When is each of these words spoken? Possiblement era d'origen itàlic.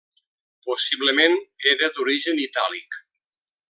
Possiblement 0.67 1.37
era 1.75 1.93
d'origen 1.99 2.45
itàlic. 2.49 3.03